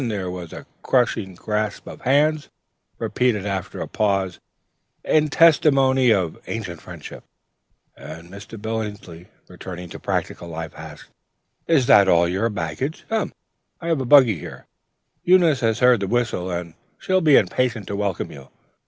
[0.01, 2.49] Then there was a crushing grasp of hands,
[2.97, 4.39] repeated after a pause,
[5.05, 7.23] in testimony of ancient friendship,
[7.95, 8.59] and Mr.
[8.59, 9.07] Billings,
[9.47, 11.11] returning to practical life, asked:
[11.67, 13.05] "Is that all your baggage?
[13.09, 13.31] Come,
[13.79, 14.65] I have a buggy here:
[15.23, 18.47] Eunice has heard the whistle, and she'll be impatient to welcome you."